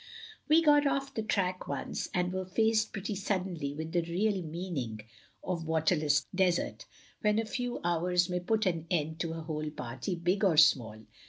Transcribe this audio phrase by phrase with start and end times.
[0.49, 5.01] "....We got off the track once, and were faced pretty suddenly with the real meaning
[5.43, 6.87] of water less desert;
[7.19, 11.05] when a few hours may put an end to a whole party, big or small.